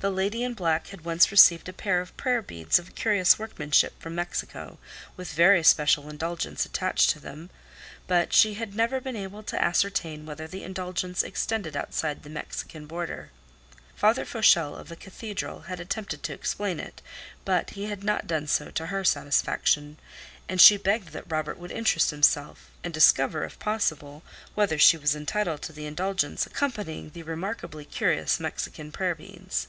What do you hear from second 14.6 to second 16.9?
of the Cathedral had attempted to explain